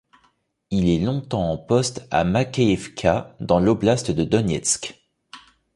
[0.71, 4.99] Il est longtemps en poste à Makeïevka dans l'oblast de Donetsk.